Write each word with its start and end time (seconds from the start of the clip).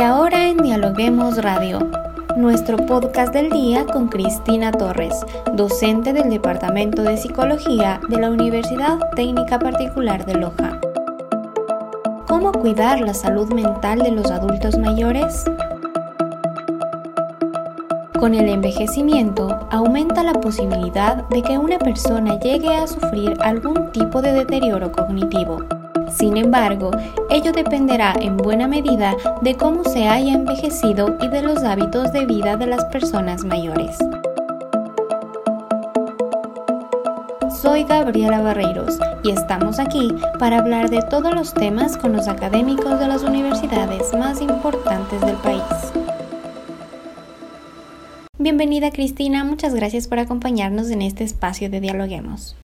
Y 0.00 0.02
ahora 0.02 0.48
en 0.48 0.56
Dialoguemos 0.56 1.36
Radio, 1.42 1.78
nuestro 2.34 2.78
podcast 2.78 3.34
del 3.34 3.50
día 3.50 3.84
con 3.84 4.08
Cristina 4.08 4.72
Torres, 4.72 5.12
docente 5.52 6.14
del 6.14 6.30
Departamento 6.30 7.02
de 7.02 7.18
Psicología 7.18 8.00
de 8.08 8.18
la 8.18 8.30
Universidad 8.30 8.98
Técnica 9.14 9.58
Particular 9.58 10.24
de 10.24 10.36
Loja. 10.36 10.80
¿Cómo 12.26 12.50
cuidar 12.50 13.02
la 13.02 13.12
salud 13.12 13.52
mental 13.52 13.98
de 13.98 14.12
los 14.12 14.30
adultos 14.30 14.78
mayores? 14.78 15.44
Con 18.18 18.34
el 18.34 18.48
envejecimiento 18.48 19.68
aumenta 19.70 20.22
la 20.22 20.32
posibilidad 20.32 21.28
de 21.28 21.42
que 21.42 21.58
una 21.58 21.78
persona 21.78 22.38
llegue 22.38 22.74
a 22.74 22.86
sufrir 22.86 23.36
algún 23.42 23.92
tipo 23.92 24.22
de 24.22 24.32
deterioro 24.32 24.92
cognitivo. 24.92 25.58
Sin 26.10 26.36
embargo, 26.36 26.90
ello 27.30 27.52
dependerá 27.52 28.14
en 28.20 28.36
buena 28.36 28.66
medida 28.66 29.16
de 29.42 29.56
cómo 29.56 29.84
se 29.84 30.08
haya 30.08 30.34
envejecido 30.34 31.16
y 31.20 31.28
de 31.28 31.42
los 31.42 31.62
hábitos 31.62 32.12
de 32.12 32.26
vida 32.26 32.56
de 32.56 32.66
las 32.66 32.84
personas 32.86 33.44
mayores. 33.44 33.96
Soy 37.62 37.84
Gabriela 37.84 38.40
Barreiros 38.40 38.98
y 39.22 39.30
estamos 39.30 39.78
aquí 39.78 40.12
para 40.38 40.58
hablar 40.58 40.88
de 40.88 41.02
todos 41.02 41.34
los 41.34 41.52
temas 41.52 41.96
con 41.96 42.12
los 42.12 42.26
académicos 42.26 42.98
de 42.98 43.06
las 43.06 43.22
universidades 43.22 44.12
más 44.14 44.40
importantes 44.40 45.20
del 45.20 45.36
país. 45.36 45.62
Bienvenida 48.38 48.90
Cristina, 48.90 49.44
muchas 49.44 49.74
gracias 49.74 50.08
por 50.08 50.18
acompañarnos 50.18 50.90
en 50.90 51.02
este 51.02 51.24
espacio 51.24 51.68
de 51.68 51.80
Dialoguemos. 51.80 52.56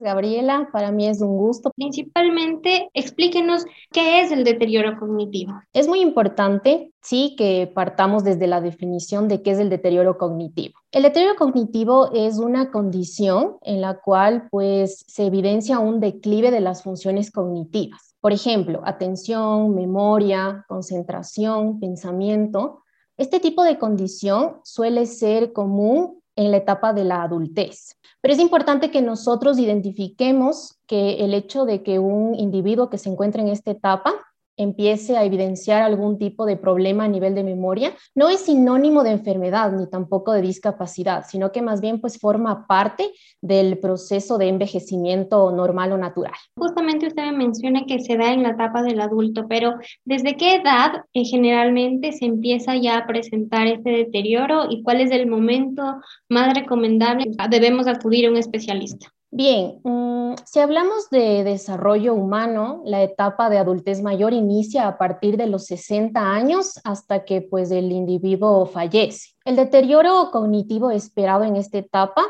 Gabriela, 0.00 0.70
para 0.72 0.90
mí 0.90 1.06
es 1.06 1.20
un 1.20 1.36
gusto. 1.36 1.70
Principalmente, 1.76 2.88
explíquenos 2.94 3.64
qué 3.92 4.20
es 4.20 4.32
el 4.32 4.44
deterioro 4.44 4.98
cognitivo. 4.98 5.52
Es 5.74 5.86
muy 5.88 6.00
importante, 6.00 6.92
sí, 7.02 7.34
que 7.36 7.70
partamos 7.72 8.24
desde 8.24 8.46
la 8.46 8.60
definición 8.60 9.28
de 9.28 9.42
qué 9.42 9.52
es 9.52 9.58
el 9.58 9.68
deterioro 9.68 10.16
cognitivo. 10.16 10.80
El 10.90 11.02
deterioro 11.02 11.36
cognitivo 11.36 12.10
es 12.14 12.38
una 12.38 12.70
condición 12.70 13.58
en 13.60 13.82
la 13.82 14.00
cual 14.00 14.48
pues 14.50 15.04
se 15.06 15.26
evidencia 15.26 15.78
un 15.78 16.00
declive 16.00 16.50
de 16.50 16.60
las 16.60 16.82
funciones 16.82 17.30
cognitivas. 17.30 18.14
Por 18.20 18.32
ejemplo, 18.32 18.80
atención, 18.84 19.74
memoria, 19.74 20.64
concentración, 20.66 21.78
pensamiento. 21.78 22.82
Este 23.16 23.38
tipo 23.38 23.62
de 23.64 23.78
condición 23.78 24.60
suele 24.64 25.04
ser 25.04 25.52
común 25.52 26.19
en 26.36 26.50
la 26.50 26.58
etapa 26.58 26.92
de 26.92 27.04
la 27.04 27.22
adultez. 27.22 27.96
Pero 28.20 28.34
es 28.34 28.40
importante 28.40 28.90
que 28.90 29.02
nosotros 29.02 29.58
identifiquemos 29.58 30.78
que 30.86 31.24
el 31.24 31.34
hecho 31.34 31.64
de 31.64 31.82
que 31.82 31.98
un 31.98 32.34
individuo 32.34 32.90
que 32.90 32.98
se 32.98 33.10
encuentra 33.10 33.42
en 33.42 33.48
esta 33.48 33.70
etapa 33.70 34.14
empiece 34.62 35.16
a 35.16 35.24
evidenciar 35.24 35.82
algún 35.82 36.18
tipo 36.18 36.44
de 36.46 36.56
problema 36.56 37.04
a 37.04 37.08
nivel 37.08 37.34
de 37.34 37.42
memoria, 37.42 37.94
no 38.14 38.28
es 38.28 38.42
sinónimo 38.42 39.02
de 39.02 39.10
enfermedad 39.10 39.72
ni 39.72 39.88
tampoco 39.88 40.32
de 40.32 40.42
discapacidad, 40.42 41.24
sino 41.26 41.50
que 41.50 41.62
más 41.62 41.80
bien 41.80 42.00
pues 42.00 42.18
forma 42.18 42.66
parte 42.66 43.10
del 43.40 43.78
proceso 43.78 44.36
de 44.36 44.48
envejecimiento 44.48 45.50
normal 45.52 45.92
o 45.92 45.98
natural. 45.98 46.34
Justamente 46.56 47.06
usted 47.06 47.32
menciona 47.32 47.84
que 47.86 48.00
se 48.00 48.16
da 48.16 48.32
en 48.32 48.42
la 48.42 48.50
etapa 48.50 48.82
del 48.82 49.00
adulto, 49.00 49.46
pero 49.48 49.74
¿desde 50.04 50.36
qué 50.36 50.56
edad 50.56 51.04
eh, 51.14 51.24
generalmente 51.24 52.12
se 52.12 52.26
empieza 52.26 52.76
ya 52.76 52.98
a 52.98 53.06
presentar 53.06 53.66
este 53.66 53.90
deterioro 53.90 54.66
y 54.68 54.82
cuál 54.82 55.00
es 55.00 55.10
el 55.10 55.26
momento 55.26 55.82
más 56.28 56.54
recomendable? 56.54 57.30
Debemos 57.48 57.86
acudir 57.86 58.26
a 58.26 58.30
un 58.30 58.36
especialista. 58.36 59.08
Bien, 59.32 59.80
mm, 59.84 60.34
si 60.44 60.58
hablamos 60.58 61.08
de 61.10 61.44
desarrollo 61.44 62.14
humano, 62.14 62.82
la 62.84 63.02
etapa 63.02 63.48
de 63.48 63.58
adultez 63.58 64.02
mayor 64.02 64.32
inicia 64.32 64.88
a 64.88 64.98
partir 64.98 65.36
de 65.36 65.46
los 65.46 65.66
60 65.66 66.32
años 66.32 66.80
hasta 66.82 67.24
que 67.24 67.40
pues 67.40 67.70
el 67.70 67.92
individuo 67.92 68.66
fallece. 68.66 69.30
El 69.44 69.54
deterioro 69.54 70.30
cognitivo 70.32 70.90
esperado 70.90 71.44
en 71.44 71.54
esta 71.54 71.78
etapa 71.78 72.26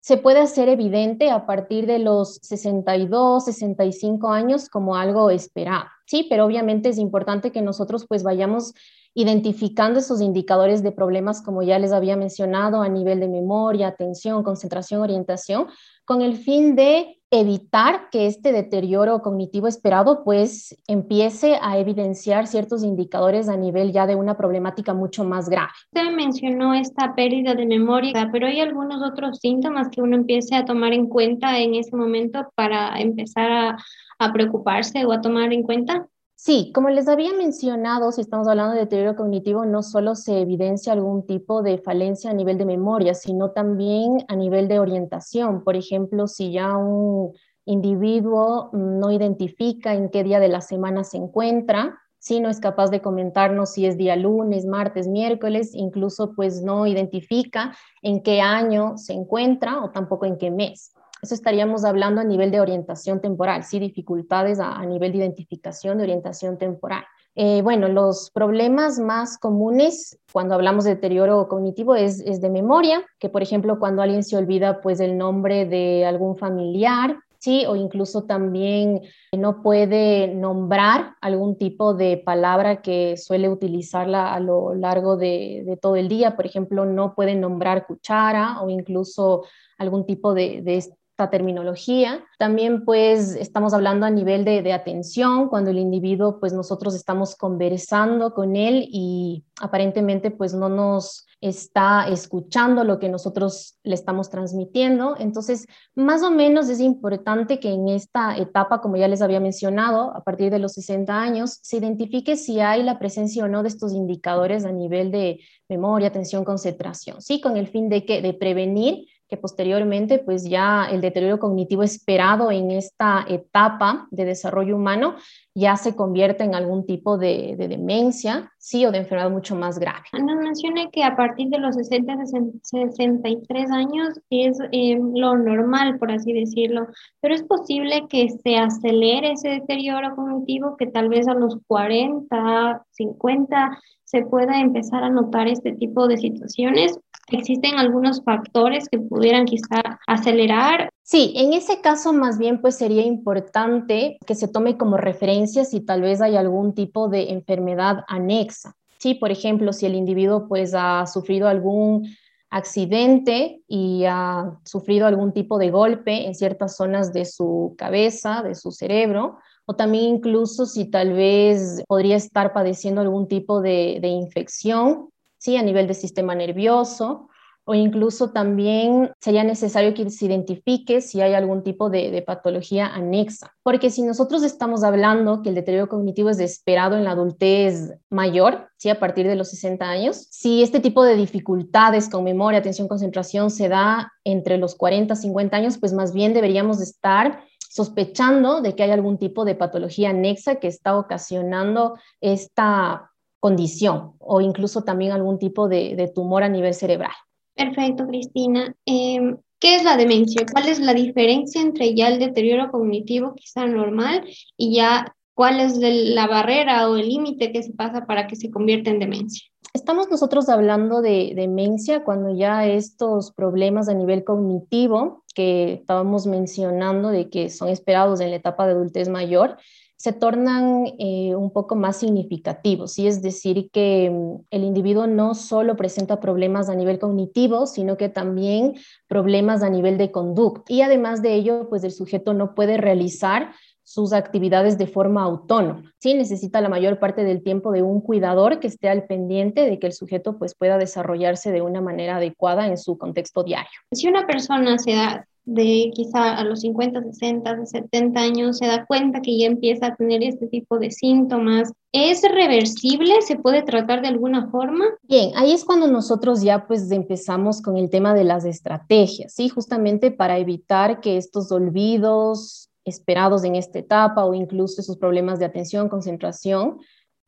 se 0.00 0.18
puede 0.18 0.40
hacer 0.40 0.68
evidente 0.68 1.30
a 1.30 1.46
partir 1.46 1.86
de 1.86 2.00
los 2.00 2.34
62, 2.42 3.46
65 3.46 4.28
años 4.30 4.68
como 4.68 4.96
algo 4.96 5.30
esperado. 5.30 5.84
Sí, 6.06 6.26
pero 6.28 6.44
obviamente 6.44 6.90
es 6.90 6.98
importante 6.98 7.50
que 7.50 7.62
nosotros 7.62 8.04
pues 8.06 8.22
vayamos 8.22 8.74
identificando 9.14 9.98
esos 9.98 10.20
indicadores 10.20 10.82
de 10.82 10.92
problemas, 10.92 11.42
como 11.42 11.62
ya 11.62 11.78
les 11.78 11.92
había 11.92 12.16
mencionado, 12.16 12.82
a 12.82 12.88
nivel 12.88 13.20
de 13.20 13.28
memoria, 13.28 13.88
atención, 13.88 14.42
concentración, 14.42 15.00
orientación, 15.02 15.66
con 16.04 16.22
el 16.22 16.36
fin 16.36 16.74
de 16.74 17.18
evitar 17.30 18.10
que 18.10 18.26
este 18.26 18.52
deterioro 18.52 19.22
cognitivo 19.22 19.66
esperado 19.66 20.22
pues 20.22 20.76
empiece 20.86 21.58
a 21.62 21.78
evidenciar 21.78 22.46
ciertos 22.46 22.84
indicadores 22.84 23.48
a 23.48 23.56
nivel 23.56 23.90
ya 23.90 24.06
de 24.06 24.14
una 24.14 24.36
problemática 24.36 24.92
mucho 24.92 25.24
más 25.24 25.48
grave. 25.48 25.70
Usted 25.94 26.14
mencionó 26.14 26.74
esta 26.74 27.14
pérdida 27.14 27.54
de 27.54 27.64
memoria, 27.64 28.28
pero 28.30 28.46
hay 28.46 28.60
algunos 28.60 29.02
otros 29.02 29.38
síntomas 29.38 29.88
que 29.88 30.02
uno 30.02 30.14
empiece 30.14 30.54
a 30.54 30.66
tomar 30.66 30.92
en 30.92 31.06
cuenta 31.08 31.58
en 31.58 31.74
ese 31.74 31.96
momento 31.96 32.52
para 32.54 33.00
empezar 33.00 33.50
a, 33.50 33.78
a 34.18 34.32
preocuparse 34.34 35.06
o 35.06 35.12
a 35.12 35.22
tomar 35.22 35.54
en 35.54 35.62
cuenta. 35.62 36.06
Sí, 36.44 36.72
como 36.74 36.90
les 36.90 37.06
había 37.06 37.32
mencionado, 37.34 38.10
si 38.10 38.20
estamos 38.20 38.48
hablando 38.48 38.74
de 38.74 38.80
deterioro 38.80 39.14
cognitivo, 39.14 39.64
no 39.64 39.84
solo 39.84 40.16
se 40.16 40.40
evidencia 40.40 40.92
algún 40.92 41.24
tipo 41.24 41.62
de 41.62 41.78
falencia 41.78 42.32
a 42.32 42.34
nivel 42.34 42.58
de 42.58 42.64
memoria, 42.64 43.14
sino 43.14 43.52
también 43.52 44.24
a 44.26 44.34
nivel 44.34 44.66
de 44.66 44.80
orientación. 44.80 45.62
Por 45.62 45.76
ejemplo, 45.76 46.26
si 46.26 46.50
ya 46.50 46.76
un 46.76 47.32
individuo 47.64 48.70
no 48.72 49.12
identifica 49.12 49.94
en 49.94 50.10
qué 50.10 50.24
día 50.24 50.40
de 50.40 50.48
la 50.48 50.62
semana 50.62 51.04
se 51.04 51.18
encuentra, 51.18 51.96
si 52.18 52.40
no 52.40 52.50
es 52.50 52.58
capaz 52.58 52.90
de 52.90 53.00
comentarnos 53.00 53.70
si 53.70 53.86
es 53.86 53.96
día 53.96 54.16
lunes, 54.16 54.66
martes, 54.66 55.06
miércoles, 55.06 55.70
incluso 55.74 56.32
pues 56.34 56.60
no 56.60 56.88
identifica 56.88 57.72
en 58.02 58.20
qué 58.20 58.40
año 58.40 58.98
se 58.98 59.12
encuentra 59.12 59.80
o 59.80 59.92
tampoco 59.92 60.26
en 60.26 60.38
qué 60.38 60.50
mes. 60.50 60.92
Eso 61.22 61.36
estaríamos 61.36 61.84
hablando 61.84 62.20
a 62.20 62.24
nivel 62.24 62.50
de 62.50 62.60
orientación 62.60 63.20
temporal, 63.20 63.62
sí, 63.62 63.78
dificultades 63.78 64.58
a, 64.58 64.84
nivel 64.84 65.12
de 65.12 65.18
identificación 65.18 65.98
de 65.98 66.02
orientación 66.02 66.58
temporal. 66.58 67.04
Eh, 67.36 67.62
bueno, 67.62 67.86
los 67.86 68.32
problemas 68.34 68.98
más 68.98 69.38
comunes 69.38 70.18
cuando 70.32 70.56
hablamos 70.56 70.82
de 70.82 70.96
deterioro 70.96 71.46
cognitivo 71.46 71.94
es, 71.94 72.18
es, 72.26 72.40
de 72.40 72.50
memoria, 72.50 73.06
que 73.20 73.28
por 73.28 73.40
ejemplo 73.40 73.78
cuando 73.78 74.02
alguien 74.02 74.24
se 74.24 74.36
olvida 74.36 74.80
pues 74.80 74.98
el 74.98 75.16
nombre 75.16 75.64
de 75.64 76.04
algún 76.04 76.36
familiar, 76.36 77.16
sí, 77.38 77.66
o 77.66 77.76
incluso 77.76 78.24
también 78.24 79.02
no 79.32 79.62
puede 79.62 80.34
nombrar 80.34 81.14
algún 81.20 81.56
tipo 81.56 81.94
de 81.94 82.16
palabra 82.16 82.82
que 82.82 83.16
suele 83.16 83.48
utilizarla 83.48 84.34
a 84.34 84.40
lo 84.40 84.74
largo 84.74 85.16
de, 85.16 85.62
de 85.64 85.76
todo 85.76 85.94
el 85.94 86.08
día, 86.08 86.34
por 86.34 86.46
ejemplo, 86.46 86.84
no 86.84 87.14
puede 87.14 87.36
nombrar 87.36 87.86
cuchara 87.86 88.60
o 88.60 88.68
incluso 88.68 89.44
algún 89.78 90.06
tipo 90.06 90.34
de, 90.34 90.62
de, 90.62 90.84
terminología. 91.16 92.24
También 92.38 92.84
pues 92.84 93.34
estamos 93.36 93.74
hablando 93.74 94.06
a 94.06 94.10
nivel 94.10 94.44
de, 94.44 94.62
de, 94.62 94.72
atención, 94.72 95.48
cuando 95.48 95.70
el 95.70 95.78
individuo 95.78 96.40
pues 96.40 96.52
nosotros 96.52 96.94
estamos 96.94 97.36
conversando 97.36 98.34
con 98.34 98.56
él 98.56 98.88
y 98.90 99.44
aparentemente 99.60 100.30
pues 100.30 100.54
no 100.54 100.68
nos 100.68 101.26
está 101.42 102.06
escuchando 102.08 102.84
lo 102.84 103.00
que 103.00 103.08
nosotros 103.08 103.76
le 103.82 103.94
estamos 103.94 104.30
transmitiendo. 104.30 105.16
Entonces, 105.18 105.66
más 105.96 106.22
o 106.22 106.30
menos 106.30 106.68
es 106.68 106.78
importante 106.78 107.58
que 107.58 107.70
en 107.72 107.88
esta 107.88 108.36
etapa, 108.36 108.80
como 108.80 108.96
ya 108.96 109.08
les 109.08 109.22
había 109.22 109.40
mencionado, 109.40 110.16
a 110.16 110.22
partir 110.22 110.52
de 110.52 110.60
los 110.60 110.72
60 110.74 111.20
años, 111.20 111.58
se 111.62 111.78
identifique 111.78 112.36
si 112.36 112.60
hay 112.60 112.84
la 112.84 113.00
presencia 113.00 113.44
o 113.44 113.48
no 113.48 113.62
de 113.62 113.68
estos 113.68 113.92
indicadores 113.92 114.64
a 114.64 114.70
nivel 114.70 115.10
de 115.10 115.40
memoria, 115.68 116.08
atención, 116.08 116.44
concentración, 116.44 117.20
¿sí? 117.20 117.40
Con 117.40 117.56
el 117.56 117.66
fin 117.66 117.88
de, 117.88 118.06
que, 118.06 118.22
de 118.22 118.34
prevenir 118.34 119.08
que 119.32 119.38
posteriormente 119.38 120.18
pues 120.18 120.44
ya 120.44 120.84
el 120.92 121.00
deterioro 121.00 121.38
cognitivo 121.38 121.82
esperado 121.82 122.50
en 122.50 122.70
esta 122.70 123.24
etapa 123.26 124.06
de 124.10 124.26
desarrollo 124.26 124.76
humano 124.76 125.14
ya 125.54 125.78
se 125.78 125.96
convierte 125.96 126.44
en 126.44 126.54
algún 126.54 126.84
tipo 126.84 127.16
de, 127.16 127.56
demencia, 127.56 128.51
sí, 128.62 128.86
o 128.86 128.92
de 128.92 128.98
enfermedad 128.98 129.28
mucho 129.28 129.56
más 129.56 129.78
grave. 129.78 130.04
Nos 130.12 130.36
menciona 130.36 130.88
que 130.90 131.02
a 131.02 131.16
partir 131.16 131.48
de 131.48 131.58
los 131.58 131.74
60, 131.74 132.14
63 132.62 133.70
años 133.72 134.20
es 134.30 134.56
eh, 134.70 134.96
lo 134.98 135.36
normal, 135.36 135.98
por 135.98 136.12
así 136.12 136.32
decirlo, 136.32 136.86
pero 137.20 137.34
es 137.34 137.42
posible 137.42 138.06
que 138.08 138.28
se 138.28 138.56
acelere 138.56 139.32
ese 139.32 139.48
deterioro 139.48 140.14
cognitivo, 140.14 140.76
que 140.76 140.86
tal 140.86 141.08
vez 141.08 141.26
a 141.26 141.34
los 141.34 141.58
40, 141.66 142.84
50 142.92 143.78
se 144.04 144.22
pueda 144.22 144.60
empezar 144.60 145.02
a 145.02 145.10
notar 145.10 145.48
este 145.48 145.72
tipo 145.72 146.06
de 146.06 146.18
situaciones 146.18 146.98
¿Existen 147.32 147.78
algunos 147.78 148.22
factores 148.24 148.88
que 148.88 148.98
pudieran 148.98 149.46
quizá 149.46 149.80
acelerar? 150.06 150.91
Sí, 151.04 151.34
en 151.36 151.52
ese 151.52 151.80
caso 151.80 152.12
más 152.12 152.38
bien 152.38 152.60
pues 152.60 152.76
sería 152.76 153.02
importante 153.02 154.18
que 154.24 154.34
se 154.34 154.48
tome 154.48 154.76
como 154.76 154.96
referencia 154.96 155.64
si 155.64 155.80
tal 155.80 156.02
vez 156.02 156.20
hay 156.20 156.36
algún 156.36 156.74
tipo 156.74 157.08
de 157.08 157.30
enfermedad 157.30 158.04
anexa. 158.06 158.76
Sí, 158.98 159.14
por 159.14 159.32
ejemplo, 159.32 159.72
si 159.72 159.86
el 159.86 159.96
individuo 159.96 160.46
pues 160.48 160.74
ha 160.76 161.06
sufrido 161.06 161.48
algún 161.48 162.08
accidente 162.50 163.62
y 163.66 164.04
ha 164.06 164.60
sufrido 164.64 165.06
algún 165.06 165.32
tipo 165.32 165.58
de 165.58 165.70
golpe 165.70 166.26
en 166.26 166.36
ciertas 166.36 166.76
zonas 166.76 167.12
de 167.12 167.24
su 167.24 167.74
cabeza, 167.76 168.42
de 168.42 168.54
su 168.54 168.70
cerebro, 168.70 169.38
o 169.66 169.74
también 169.74 170.04
incluso 170.04 170.66
si 170.66 170.84
tal 170.84 171.14
vez 171.14 171.82
podría 171.88 172.14
estar 172.16 172.52
padeciendo 172.52 173.00
algún 173.00 173.26
tipo 173.26 173.60
de, 173.60 173.98
de 174.00 174.08
infección, 174.08 175.08
¿sí? 175.38 175.56
A 175.56 175.62
nivel 175.62 175.86
del 175.88 175.96
sistema 175.96 176.34
nervioso, 176.34 177.28
o 177.64 177.74
incluso 177.74 178.30
también 178.30 179.12
sería 179.20 179.44
necesario 179.44 179.94
que 179.94 180.10
se 180.10 180.26
identifique 180.26 181.00
si 181.00 181.20
hay 181.20 181.34
algún 181.34 181.62
tipo 181.62 181.90
de, 181.90 182.22
patología 182.26 182.86
anexa. 182.86 183.52
Porque 183.62 183.90
si 183.90 184.02
nosotros 184.02 184.42
estamos 184.42 184.82
hablando 184.82 185.42
que 185.42 185.50
el 185.50 185.54
deterioro 185.54 185.88
cognitivo 185.88 186.30
es 186.30 186.40
esperado 186.40 186.96
en 186.96 187.04
la 187.04 187.12
adultez 187.12 187.94
mayor, 188.10 188.68
¿sí? 188.78 188.88
a 188.88 188.98
partir 188.98 189.26
de 189.26 189.36
los 189.36 189.50
60 189.50 189.88
años, 189.88 190.26
si 190.30 190.62
este 190.62 190.80
tipo 190.80 191.04
de 191.04 191.16
dificultades 191.16 192.08
con 192.08 192.24
memoria, 192.24 192.58
atención, 192.58 192.88
concentración 192.88 193.50
se 193.50 193.68
da 193.68 194.12
entre 194.24 194.58
los 194.58 194.74
40 194.74 195.14
50 195.14 195.56
años, 195.56 195.78
pues 195.78 195.92
más 195.92 196.12
bien 196.12 196.34
deberíamos 196.34 196.80
estar 196.80 197.44
sospechando 197.70 198.60
de 198.60 198.74
que 198.74 198.82
hay 198.82 198.90
algún 198.90 199.18
tipo 199.18 199.44
de 199.44 199.54
patología 199.54 200.10
anexa 200.10 200.56
que 200.56 200.68
está 200.68 200.96
ocasionando 200.96 201.96
esta 202.20 203.10
condición 203.40 204.14
o 204.18 204.40
incluso 204.40 204.82
también 204.82 205.12
algún 205.12 205.38
tipo 205.38 205.68
de 205.68 206.10
tumor 206.14 206.42
a 206.42 206.48
nivel 206.48 206.74
cerebral. 206.74 207.12
Perfecto, 207.54 208.06
Cristina. 208.06 208.74
Em, 208.86 209.36
¿Qué 209.58 209.76
es 209.76 209.84
la 209.84 209.96
demencia? 209.96 210.44
¿Cuál 210.50 210.68
es 210.68 210.80
la 210.80 210.92
diferencia 210.92 211.60
entre 211.60 211.94
ya 211.94 212.08
el 212.08 212.18
deterioro 212.18 212.70
cognitivo 212.72 213.34
quizá 213.36 213.64
normal 213.66 214.24
y 214.56 214.74
ya 214.74 215.14
cuál 215.34 215.60
es 215.60 215.78
la 215.78 216.26
barrera 216.26 216.90
o 216.90 216.96
el 216.96 217.08
límite 217.08 217.52
que 217.52 217.62
se 217.62 217.72
pasa 217.72 218.04
para 218.04 218.26
que 218.26 218.34
se 218.34 218.50
convierta 218.50 218.90
en 218.90 218.98
demencia? 218.98 219.46
Estamos 219.74 220.10
nosotros 220.10 220.48
hablando 220.48 221.00
de 221.00 221.32
demencia 221.34 222.04
cuando 222.04 222.34
ya 222.34 222.66
estos 222.66 223.32
problemas 223.32 223.88
a 223.88 223.94
nivel 223.94 224.24
cognitivo 224.24 225.22
que 225.34 225.74
estábamos 225.74 226.26
mencionando 226.26 227.08
de 227.08 227.30
que 227.30 227.48
son 227.48 227.68
esperados 227.68 228.20
en 228.20 228.30
la 228.30 228.36
etapa 228.36 228.66
de 228.66 228.72
adultez 228.72 229.08
mayor, 229.08 229.56
se 230.02 230.12
tornan 230.12 230.86
eh, 230.98 231.36
un 231.36 231.52
poco 231.52 231.76
más 231.76 231.98
significativos, 231.98 232.94
¿sí? 232.94 233.06
es 233.06 233.22
decir, 233.22 233.70
que 233.70 234.10
mm, 234.10 234.46
el 234.50 234.64
individuo 234.64 235.06
no 235.06 235.36
solo 235.36 235.76
presenta 235.76 236.18
problemas 236.18 236.68
a 236.68 236.74
nivel 236.74 236.98
cognitivo, 236.98 237.68
sino 237.68 237.96
que 237.96 238.08
también 238.08 238.74
problemas 239.06 239.62
a 239.62 239.70
nivel 239.70 239.98
de 239.98 240.10
conducta. 240.10 240.64
Y 240.66 240.82
además 240.82 241.22
de 241.22 241.34
ello, 241.34 241.68
pues 241.68 241.84
el 241.84 241.92
sujeto 241.92 242.34
no 242.34 242.56
puede 242.56 242.78
realizar 242.78 243.52
sus 243.84 244.12
actividades 244.12 244.76
de 244.76 244.88
forma 244.88 245.22
autónoma. 245.22 245.92
Sí, 246.00 246.14
necesita 246.14 246.60
la 246.60 246.68
mayor 246.68 246.98
parte 246.98 247.22
del 247.22 247.44
tiempo 247.44 247.70
de 247.70 247.82
un 247.82 248.00
cuidador 248.00 248.58
que 248.58 248.66
esté 248.66 248.88
al 248.88 249.04
pendiente 249.04 249.66
de 249.66 249.78
que 249.78 249.86
el 249.86 249.92
sujeto 249.92 250.36
pues, 250.36 250.56
pueda 250.56 250.78
desarrollarse 250.78 251.52
de 251.52 251.62
una 251.62 251.80
manera 251.80 252.16
adecuada 252.16 252.66
en 252.66 252.76
su 252.76 252.98
contexto 252.98 253.44
diario. 253.44 253.70
Si 253.92 254.08
una 254.08 254.26
persona 254.26 254.78
se 254.78 254.94
da 254.96 255.28
de 255.44 255.90
quizá 255.94 256.36
a 256.36 256.44
los 256.44 256.60
50, 256.60 257.02
60, 257.02 257.66
70 257.66 258.20
años 258.20 258.58
se 258.58 258.66
da 258.66 258.86
cuenta 258.86 259.20
que 259.20 259.36
ya 259.38 259.46
empieza 259.46 259.86
a 259.86 259.96
tener 259.96 260.22
este 260.22 260.46
tipo 260.46 260.78
de 260.78 260.90
síntomas. 260.90 261.72
¿Es 261.90 262.22
reversible? 262.22 263.20
¿Se 263.22 263.36
puede 263.36 263.62
tratar 263.62 264.02
de 264.02 264.08
alguna 264.08 264.50
forma? 264.50 264.84
Bien, 265.02 265.32
ahí 265.34 265.52
es 265.52 265.64
cuando 265.64 265.88
nosotros 265.88 266.42
ya 266.42 266.66
pues 266.66 266.90
empezamos 266.90 267.60
con 267.60 267.76
el 267.76 267.90
tema 267.90 268.14
de 268.14 268.24
las 268.24 268.44
estrategias, 268.44 269.34
¿sí? 269.34 269.48
Justamente 269.48 270.10
para 270.10 270.38
evitar 270.38 271.00
que 271.00 271.16
estos 271.16 271.50
olvidos 271.50 272.70
esperados 272.84 273.44
en 273.44 273.56
esta 273.56 273.78
etapa 273.78 274.24
o 274.24 274.34
incluso 274.34 274.80
esos 274.80 274.96
problemas 274.96 275.38
de 275.38 275.44
atención, 275.44 275.88
concentración, 275.88 276.78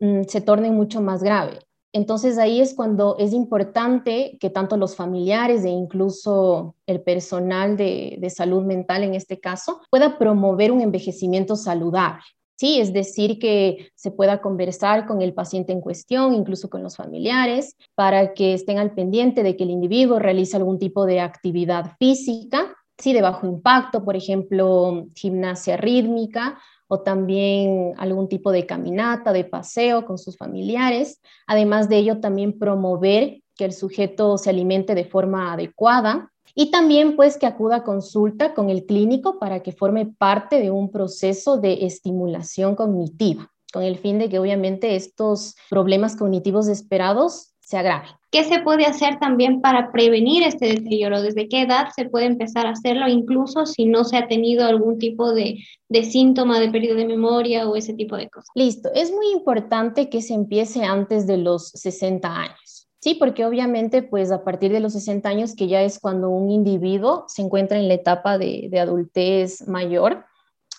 mm, 0.01 0.23
se 0.29 0.41
tornen 0.41 0.75
mucho 0.75 1.01
más 1.01 1.23
graves. 1.23 1.61
Entonces 1.95 2.39
ahí 2.39 2.61
es 2.61 2.75
cuando 2.75 3.17
es 3.21 3.33
importante 3.33 4.37
que 4.41 4.51
tanto 4.51 4.77
los 4.77 4.97
familiares 4.97 5.65
e 5.65 5.69
incluso 5.69 6.75
el 6.87 7.01
personal 7.01 7.77
de, 7.77 8.19
salud 8.35 8.65
mental 8.65 9.05
en 9.05 9.15
este 9.15 9.39
caso 9.39 9.81
pueda 9.91 10.19
promover 10.19 10.73
un 10.73 10.81
envejecimiento 10.81 11.55
saludable. 11.55 12.21
Sí, 12.57 12.81
es 12.81 12.93
decir, 12.93 13.39
que 13.39 13.91
se 13.95 14.11
pueda 14.11 14.41
conversar 14.41 15.07
con 15.07 15.23
el 15.23 15.35
paciente 15.35 15.73
en 15.73 15.81
cuestión, 15.81 16.35
incluso 16.35 16.69
con 16.69 16.83
los 16.83 16.97
familiares, 16.97 17.77
para 17.95 18.35
que 18.35 18.55
estén 18.55 18.79
al 18.79 18.95
pendiente 18.95 19.45
de 19.45 19.57
que 19.57 19.63
el 19.63 19.71
individuo 19.71 20.19
realice 20.19 20.57
algún 20.57 20.81
tipo 20.81 21.07
de 21.07 21.21
actividad 21.21 21.93
física, 21.99 22.75
sí, 22.99 23.13
de 23.13 23.23
bajo 23.23 23.47
impacto, 23.47 24.05
por 24.05 24.17
ejemplo, 24.17 25.07
gimnasia 25.15 25.77
rítmica, 25.77 26.59
o 26.87 27.01
también 27.01 27.95
algún 27.97 28.29
tipo 28.29 28.53
de 28.53 28.67
caminata, 28.67 29.33
de 29.33 29.45
paseo 29.45 30.05
con 30.05 30.19
sus 30.19 30.37
familiares. 30.37 31.21
Además 31.47 31.89
de 31.89 31.99
ello, 31.99 32.21
también 32.21 32.59
promover 32.59 33.43
que 33.57 33.65
el 33.65 33.73
sujeto 33.73 34.39
se 34.39 34.51
alimente 34.51 34.95
de 34.95 35.05
forma 35.05 35.53
adecuada 35.53 36.31
y 36.55 36.71
también 36.71 37.17
pues 37.17 37.37
que 37.37 37.47
acuda 37.47 37.77
a 37.77 37.85
consulta 37.85 38.55
con 38.55 38.71
el 38.71 38.87
clínico 38.87 39.39
para 39.39 39.61
que 39.61 39.73
forme 39.73 40.07
parte 40.07 40.61
de 40.61 40.71
un 40.71 40.91
proceso 40.91 41.59
de 41.59 41.85
estimulación 41.85 42.77
cognitiva, 42.77 43.51
con 43.73 43.83
el 43.83 43.97
fin 43.97 44.19
de 44.19 44.29
que 44.29 44.39
obviamente 44.39 44.95
estos 44.95 45.57
problemas 45.69 46.17
cognitivos 46.17 46.69
esperados 46.69 47.54
se 47.65 47.79
agrave. 47.79 48.07
¿Qué 48.31 48.45
se 48.45 48.61
puede 48.61 48.85
hacer 48.85 49.19
también 49.19 49.61
para 49.61 49.93
prevenir 49.93 50.43
este 50.43 50.67
deterioro? 50.67 51.23
¿Desde 51.23 51.49
qué 51.49 51.63
edad 51.63 51.89
se 51.95 52.09
puede 52.09 52.27
empezar 52.27 52.67
a 52.67 52.71
hacerlo, 52.71 53.09
incluso 53.09 53.65
si 53.65 53.87
no 53.87 54.05
se 54.05 54.17
ha 54.17 54.27
tenido 54.27 54.67
algún 54.67 54.99
tipo 54.99 55.33
de, 55.33 55.59
de 55.89 56.03
síntoma 56.03 56.59
de 56.59 56.71
pérdida 56.71 56.95
de 56.95 57.07
memoria 57.07 57.69
o 57.69 57.77
ese 57.77 57.95
tipo 57.95 58.17
de 58.17 58.29
cosas? 58.29 58.51
Listo, 58.55 58.91
es 58.95 59.13
muy 59.13 59.31
importante 59.33 60.09
que 60.09 60.21
se 60.21 60.35
empiece 60.35 60.85
antes 60.85 61.27
de 61.27 61.39
los 61.39 61.69
60 61.71 62.29
años. 62.29 62.89
Sí, 63.01 63.15
porque 63.15 63.45
obviamente, 63.45 64.03
pues 64.03 64.33
a 64.33 64.45
partir 64.45 64.73
de 64.73 64.81
los 64.81 64.95
60 64.95 65.29
años, 65.29 65.55
que 65.55 65.69
ya 65.69 65.83
es 65.83 65.99
cuando 65.99 66.31
un 66.31 66.51
individuo 66.51 67.25
se 67.29 67.43
encuentra 67.43 67.79
en 67.79 67.87
la 67.87 67.95
etapa 67.95 68.39
de, 68.39 68.69
de 68.71 68.81
adultez 68.81 69.69
mayor, 69.69 70.25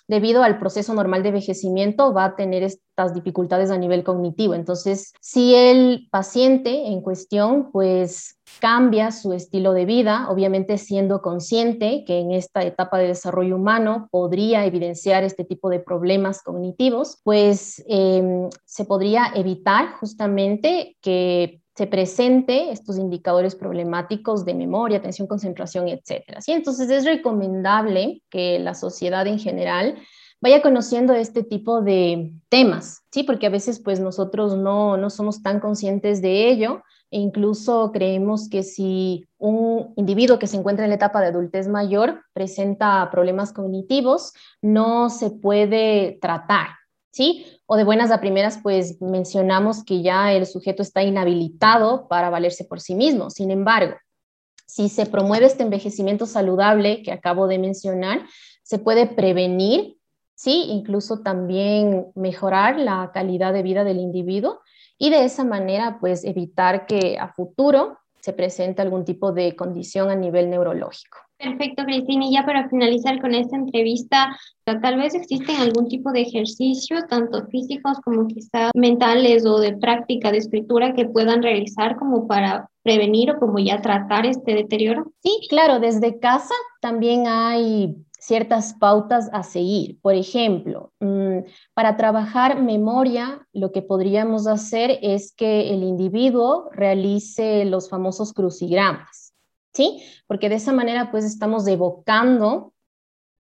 debido 0.08 0.44
al 0.44 0.60
proceso 0.60 0.94
normal 0.94 1.24
de 1.24 1.30
envejecimiento, 1.30 2.14
va 2.14 2.26
a 2.26 2.36
tener 2.36 2.64
estas 2.64 3.14
dificultades 3.14 3.72
a 3.72 3.78
nivel 3.78 4.04
cognitivo. 4.04 4.54
Entonces, 4.54 5.14
si 5.20 5.56
el 5.56 6.08
paciente 6.12 6.88
en 6.88 7.02
cuestión, 7.02 7.72
pues 7.72 8.38
cambia 8.60 9.12
su 9.12 9.34
estilo 9.34 9.74
de 9.74 9.86
vida, 9.86 10.28
obviamente 10.30 10.78
siendo 10.78 11.22
consciente 11.22 12.04
que 12.06 12.20
en 12.20 12.32
esta 12.32 12.64
etapa 12.64 13.00
de 13.00 13.08
desarrollo 13.08 13.56
humano 13.56 14.08
podría 14.12 14.66
evidenciar 14.66 15.24
este 15.24 15.44
tipo 15.44 15.70
de 15.70 15.80
problemas 15.80 16.44
cognitivos, 16.44 17.20
pues 17.24 17.84
em, 17.88 18.50
se 18.66 18.86
podría 18.86 19.32
evitar 19.36 19.96
justamente 20.00 20.96
que 21.02 21.62
se 21.76 21.88
presente 21.88 22.72
estos 22.72 22.98
indicadores 22.98 23.56
problemáticos 23.56 24.46
de 24.46 24.54
memoria, 24.54 25.00
atención, 25.00 25.28
concentración, 25.28 25.88
etcétera. 25.90 26.42
¿sí? 26.42 26.54
Entonces 26.54 26.90
es 26.90 27.04
recomendable 27.06 28.24
que 28.30 28.60
la 28.60 28.74
sociedad 28.74 29.28
en 29.28 29.40
general 29.40 29.96
vaya 30.42 30.62
conociendo 30.62 31.14
este 31.14 31.44
tipo 31.44 31.82
de 31.82 32.32
temas, 32.50 33.02
¿sí? 33.12 33.24
Porque 33.24 33.48
a 33.48 33.50
veces 33.50 33.80
pues 33.80 34.00
nosotros 34.00 34.56
no, 34.56 34.96
no 34.96 35.10
somos 35.10 35.42
tan 35.42 35.60
conscientes 35.60 36.22
de 36.22 36.50
ello 36.50 36.84
e 37.12 37.20
incluso 37.20 37.92
creemos 37.92 38.50
que 38.50 38.64
si 38.64 39.26
un 39.38 39.94
individuo 39.96 40.40
que 40.40 40.48
se 40.48 40.58
encuentra 40.58 40.86
en 40.86 40.90
la 40.90 40.98
etapa 40.98 41.22
de 41.22 41.28
adultez 41.28 41.68
mayor 41.68 42.22
presenta 42.34 43.10
problemas 43.12 43.54
cognitivos, 43.54 44.34
no 44.62 45.10
se 45.10 45.32
puede 45.32 46.20
tratar, 46.22 46.68
¿sí? 47.16 47.46
O 47.66 47.78
de 47.78 47.86
buenas 47.86 48.12
a 48.12 48.20
primeras, 48.20 48.60
pues 48.62 49.02
mencionamos 49.02 49.86
que 49.86 50.02
ya 50.02 50.34
el 50.34 50.46
sujeto 50.46 50.82
está 50.82 51.02
inhabilitado 51.02 52.10
para 52.10 52.30
valerse 52.30 52.66
por 52.66 52.82
sí 52.82 52.94
mismo. 52.94 53.30
Sin 53.30 53.52
embargo, 53.52 53.96
si 54.66 54.90
se 54.90 55.06
promueve 55.06 55.46
este 55.46 55.64
envejecimiento 55.64 56.26
saludable 56.26 57.04
que 57.04 57.14
acabo 57.14 57.48
de 57.48 57.58
mencionar, 57.58 58.26
se 58.64 58.80
puede 58.80 59.08
prevenir, 59.08 59.96
¿sí? 60.34 60.66
Incluso 60.68 61.22
también 61.22 62.08
mejorar 62.16 62.78
la 62.78 63.12
calidad 63.14 63.54
de 63.54 63.64
vida 63.64 63.86
del 63.86 64.00
individuo 64.00 64.60
y 64.98 65.10
de 65.10 65.24
esa 65.24 65.46
manera, 65.46 66.00
pues 66.02 66.26
evitar 66.26 66.86
que 66.86 67.18
a 67.18 67.30
futuro 67.30 67.98
se 68.20 68.34
presente 68.34 68.82
algún 68.82 69.06
tipo 69.06 69.32
de 69.32 69.56
condición 69.56 70.10
a 70.10 70.16
nivel 70.16 70.50
neurológico. 70.50 71.20
Perfecto, 71.38 71.84
Cristina. 71.84 72.26
Y 72.26 72.34
ya 72.34 72.46
para 72.46 72.70
finalizar 72.70 73.20
con 73.20 73.34
esta 73.34 73.56
entrevista, 73.58 74.36
tal 74.64 74.98
vez 74.98 75.14
existen 75.14 75.58
algún 75.58 75.88
tipo 75.90 76.12
de 76.12 76.22
ejercicios, 76.22 77.06
tanto 77.10 77.46
físicos 77.48 78.00
como 78.04 78.28
quizá 78.28 78.72
mentales 78.74 79.46
o 79.46 79.60
de 79.60 79.76
práctica 79.78 80.32
de 80.32 80.38
escritura 80.38 80.94
que 80.94 81.06
puedan 81.06 81.44
realizar 81.44 81.98
como 81.98 82.28
para 82.28 82.70
prevenir 82.84 83.32
o 83.32 83.40
como 83.40 83.60
ya 83.60 83.82
tratar 83.82 84.26
este 84.26 84.54
deterioro. 84.54 85.12
Sí, 85.22 85.48
claro, 85.50 85.80
desde 85.80 86.20
casa 86.20 86.54
también 86.82 87.28
hay 87.28 87.96
ciertas 88.26 88.74
pautas 88.74 89.30
a 89.34 89.44
seguir. 89.44 90.00
Por 90.02 90.16
ejemplo, 90.16 90.92
mm, 91.00 91.40
para 91.74 91.96
trabajar 91.96 92.62
memoria, 92.62 93.46
lo 93.54 93.72
que 93.72 93.82
podríamos 93.82 94.48
hacer 94.48 94.98
es 95.02 95.34
que 95.36 95.74
el 95.74 95.84
individuo 95.84 96.70
realice 96.72 97.66
los 97.66 97.90
famosos 97.90 98.34
crucigramas. 98.34 99.25
¿Sí? 99.76 100.02
Porque 100.26 100.50
de 100.50 100.56
esa 100.56 100.72
manera 100.72 101.12
pues 101.12 101.26
estamos 101.26 101.68
evocando 101.68 102.74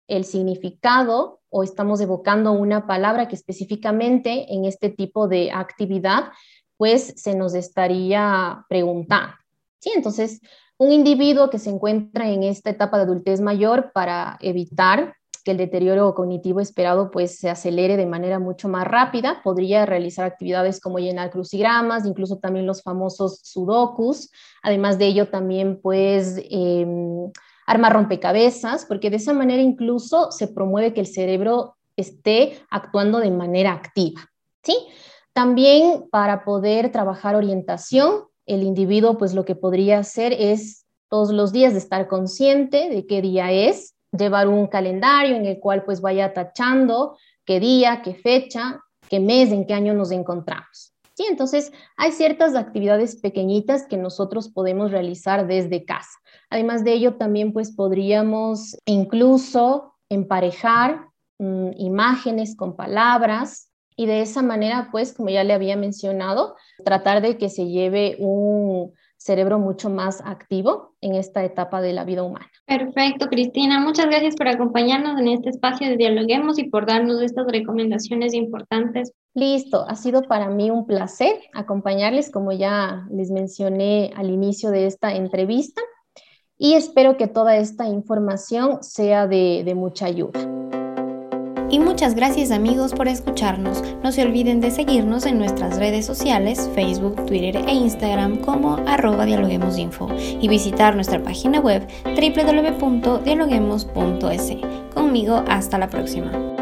el 0.08 0.24
significado 0.24 1.40
o 1.48 1.62
estamos 1.62 2.00
evocando 2.00 2.52
una 2.52 2.86
palabra 2.86 3.28
que 3.28 3.36
específicamente 3.36 4.52
en 4.52 4.64
este 4.64 4.90
tipo 4.90 5.28
de 5.28 5.50
actividad 5.52 6.32
pues 6.76 7.14
se 7.16 7.34
nos 7.34 7.54
estaría 7.54 8.66
preguntando. 8.68 9.34
Sí, 9.78 9.92
entonces 9.94 10.40
Un 10.80 10.92
individuo 10.92 11.50
que 11.50 11.58
se 11.58 11.70
encuentra 11.70 12.28
en 12.28 12.44
esta 12.44 12.70
etapa 12.70 12.98
de 12.98 13.02
adultez 13.02 13.40
mayor 13.40 13.90
para 13.92 14.38
evitar 14.40 15.16
que 15.42 15.52
el 15.52 15.56
deterioro 15.56 16.14
cognitivo 16.14 16.60
esperado 16.60 17.10
pues 17.10 17.38
se 17.38 17.50
acelere 17.50 17.96
de 17.96 18.06
manera 18.06 18.38
mucho 18.38 18.68
más 18.68 18.86
rápida, 18.86 19.40
podría 19.42 19.86
realizar 19.86 20.24
actividades 20.24 20.80
como 20.80 20.98
llenar 20.98 21.30
crucigramas, 21.30 22.06
incluso 22.06 22.38
también 22.38 22.66
los 22.66 22.82
famosos 22.82 23.40
sudokus, 23.42 24.30
además 24.62 24.98
de 24.98 25.06
ello 25.06 25.28
también 25.28 25.80
pues 25.80 26.40
em, 26.50 27.30
armar 27.66 27.92
rompecabezas, 27.92 28.84
porque 28.84 29.10
de 29.10 29.16
esa 29.16 29.32
manera 29.32 29.62
incluso 29.62 30.30
se 30.30 30.48
promueve 30.48 30.94
que 30.94 31.00
el 31.00 31.06
cerebro 31.06 31.76
esté 31.96 32.58
actuando 32.70 33.18
de 33.18 33.30
manera 33.30 33.72
activa, 33.72 34.30
¿sí? 34.62 34.76
También 35.32 36.08
para 36.10 36.44
poder 36.44 36.90
trabajar 36.90 37.36
orientación, 37.36 38.24
el 38.46 38.62
individuo 38.62 39.18
pues 39.18 39.34
lo 39.34 39.44
que 39.44 39.54
podría 39.54 39.98
hacer 39.98 40.32
es 40.32 40.86
todos 41.08 41.30
los 41.30 41.52
días 41.52 41.72
de 41.72 41.78
estar 41.78 42.08
consciente 42.08 42.88
de 42.88 43.06
qué 43.06 43.22
día 43.22 43.50
es, 43.52 43.94
llevar 44.12 44.48
un 44.48 44.66
calendario 44.66 45.36
en 45.36 45.46
el 45.46 45.60
cual 45.60 45.84
pues 45.84 46.00
vaya 46.00 46.32
tachando 46.32 47.16
qué 47.44 47.60
día, 47.60 48.02
qué 48.02 48.14
fecha, 48.14 48.80
qué 49.08 49.20
mes, 49.20 49.50
en 49.50 49.66
qué 49.66 49.74
año 49.74 49.94
nos 49.94 50.10
encontramos. 50.10 50.94
Sí, 51.14 51.26
entonces 51.28 51.72
hay 51.96 52.12
ciertas 52.12 52.54
actividades 52.54 53.16
pequeñitas 53.16 53.86
que 53.86 53.96
nosotros 53.96 54.50
podemos 54.50 54.92
realizar 54.92 55.48
desde 55.48 55.84
casa. 55.84 56.10
Además 56.48 56.84
de 56.84 56.92
ello, 56.92 57.16
también 57.16 57.52
pues 57.52 57.72
podríamos 57.72 58.76
incluso 58.84 59.94
emparejar 60.08 61.06
mm, 61.38 61.70
imágenes 61.76 62.54
con 62.54 62.76
palabras 62.76 63.72
y 63.96 64.06
de 64.06 64.20
esa 64.20 64.42
manera 64.42 64.90
pues, 64.92 65.12
como 65.12 65.28
ya 65.28 65.42
le 65.42 65.54
había 65.54 65.76
mencionado, 65.76 66.54
tratar 66.84 67.20
de 67.20 67.36
que 67.36 67.48
se 67.48 67.66
lleve 67.66 68.16
un 68.20 68.92
cerebro 69.18 69.58
mucho 69.58 69.90
más 69.90 70.22
activo 70.24 70.94
en 71.00 71.14
esta 71.14 71.44
etapa 71.44 71.82
de 71.82 71.92
la 71.92 72.04
vida 72.04 72.22
humana. 72.22 72.50
Perfecto, 72.66 73.26
Cristina. 73.26 73.80
Muchas 73.80 74.06
gracias 74.06 74.36
por 74.36 74.48
acompañarnos 74.48 75.20
en 75.20 75.28
este 75.28 75.50
espacio 75.50 75.88
de 75.88 75.96
Dialoguemos 75.96 76.58
y 76.58 76.70
por 76.70 76.86
darnos 76.86 77.20
estas 77.20 77.46
recomendaciones 77.46 78.32
importantes. 78.32 79.12
Listo, 79.34 79.84
ha 79.86 79.96
sido 79.96 80.22
para 80.22 80.48
mí 80.48 80.70
un 80.70 80.86
placer 80.86 81.34
acompañarles, 81.52 82.30
como 82.30 82.52
ya 82.52 83.06
les 83.10 83.30
mencioné 83.30 84.12
al 84.16 84.30
inicio 84.30 84.70
de 84.70 84.86
esta 84.86 85.14
entrevista, 85.14 85.82
y 86.56 86.74
espero 86.74 87.16
que 87.16 87.28
toda 87.28 87.56
esta 87.56 87.86
información 87.86 88.82
sea 88.82 89.26
de, 89.26 89.62
de 89.64 89.74
mucha 89.74 90.06
ayuda. 90.06 90.57
Y 91.70 91.80
muchas 91.80 92.14
gracias 92.14 92.50
amigos 92.50 92.94
por 92.94 93.08
escucharnos. 93.08 93.84
No 94.02 94.10
se 94.12 94.22
olviden 94.22 94.60
de 94.60 94.70
seguirnos 94.70 95.26
en 95.26 95.38
nuestras 95.38 95.78
redes 95.78 96.06
sociales, 96.06 96.70
Facebook, 96.74 97.26
Twitter 97.26 97.56
e 97.56 97.74
Instagram 97.74 98.36
como 98.36 98.76
arroba 98.86 99.26
dialoguemosinfo 99.26 100.08
y 100.40 100.48
visitar 100.48 100.94
nuestra 100.94 101.22
página 101.22 101.60
web 101.60 101.86
www.dialoguemos.es. 102.04 104.52
Conmigo 104.94 105.44
hasta 105.46 105.76
la 105.78 105.90
próxima. 105.90 106.57